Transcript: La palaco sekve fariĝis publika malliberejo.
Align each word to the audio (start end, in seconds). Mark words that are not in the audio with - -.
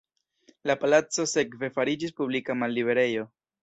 La 0.71 0.75
palaco 0.85 1.27
sekve 1.33 1.71
fariĝis 1.79 2.19
publika 2.23 2.61
malliberejo. 2.65 3.33